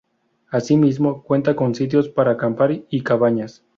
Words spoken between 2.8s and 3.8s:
y cabañas.